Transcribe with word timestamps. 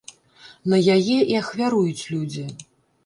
На 0.71 0.79
яе 0.95 1.17
і 1.31 1.37
ахвяруюць 1.41 2.07
людзі. 2.15 2.49